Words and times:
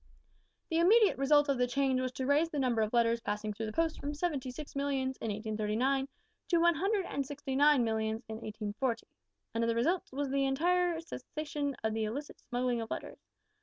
"The 0.69 0.79
immediate 0.79 1.19
result 1.19 1.47
of 1.47 1.59
the 1.59 1.67
change 1.67 2.01
was 2.01 2.11
to 2.13 2.25
raise 2.25 2.49
the 2.49 2.57
number 2.57 2.81
of 2.81 2.91
letters 2.91 3.21
passing 3.21 3.53
through 3.53 3.67
the 3.67 3.71
post 3.71 3.99
from 3.99 4.15
seventy 4.15 4.49
six 4.49 4.75
millions 4.75 5.15
in 5.17 5.25
1839 5.27 6.07
to 6.47 6.57
one 6.57 6.73
hundred 6.73 7.05
and 7.05 7.23
sixty 7.23 7.55
nine 7.55 7.83
millions 7.83 8.23
in 8.27 8.37
1840. 8.37 9.05
Another 9.53 9.75
result 9.75 10.11
was 10.11 10.31
the 10.31 10.45
entire 10.45 10.99
cessation 11.01 11.75
of 11.83 11.93
the 11.93 12.05
illicit 12.05 12.39
smuggling 12.39 12.81
of 12.81 12.89
letters. 12.89 13.19